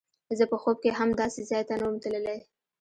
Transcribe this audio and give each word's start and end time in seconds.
زه 0.37 0.43
په 0.51 0.57
خوب 0.61 0.77
کښې 0.83 0.91
هم 0.99 1.09
داسې 1.21 1.41
ځاى 1.49 1.63
ته 1.67 1.73
نه 1.79 1.85
وم 1.87 1.95
تللى. 2.03 2.37